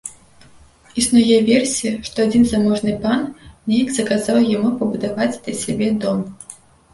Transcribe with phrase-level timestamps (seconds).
[1.01, 3.21] Існуе версія, што адзін заможны пан
[3.67, 6.19] неяк заказаў яму пабудаваць для сябе дом.